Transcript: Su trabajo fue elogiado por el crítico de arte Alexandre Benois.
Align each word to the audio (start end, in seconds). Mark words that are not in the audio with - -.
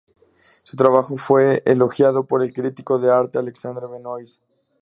Su 0.63 0.75
trabajo 0.75 1.15
fue 1.15 1.61
elogiado 1.63 2.25
por 2.25 2.41
el 2.41 2.53
crítico 2.53 2.97
de 2.97 3.11
arte 3.11 3.37
Alexandre 3.37 3.85
Benois. 3.85 4.41